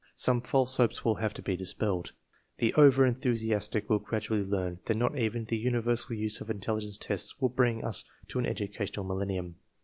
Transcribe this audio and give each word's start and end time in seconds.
Some 0.15 0.41
false 0.41 0.77
hopes 0.77 1.05
will 1.05 1.17
have 1.21 1.35
to 1.35 1.43
be 1.43 1.55
dispelled. 1.55 2.13
The 2.57 2.73
over 2.73 3.03
enthu 3.03 3.33
siastic 3.33 3.87
will 3.87 3.99
gradually 3.99 4.43
learn 4.43 4.79
that 4.85 4.97
not 4.97 5.15
even 5.15 5.45
the 5.45 5.59
universal 5.59 6.15
use 6.15 6.41
of 6.41 6.49
intelligence 6.49 6.97
tests 6.97 7.39
will 7.39 7.49
bring 7.49 7.83
us 7.85 8.03
to 8.29 8.39
an 8.39 8.47
educational 8.47 9.05
millennium. 9.05 9.57